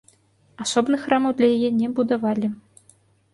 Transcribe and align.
Асобных 0.63 1.03
храмаў 1.09 1.35
для 1.41 1.47
яе 1.57 1.69
не 1.83 1.91
будавалі. 2.01 2.47